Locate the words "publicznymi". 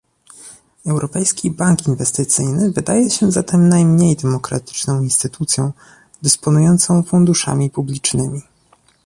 7.69-8.41